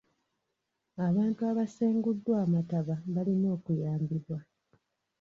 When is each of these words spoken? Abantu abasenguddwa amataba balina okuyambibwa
Abantu 1.07 1.41
abasenguddwa 1.51 2.35
amataba 2.45 2.95
balina 3.13 3.47
okuyambibwa 3.57 4.37